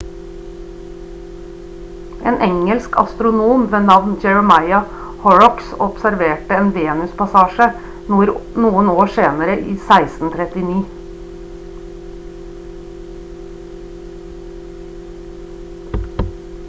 [2.29, 4.87] en engelsk astronom ved navn jeremiah
[5.25, 7.67] horrocks observerte en venuspassasje
[8.63, 10.79] noen år senere i 1639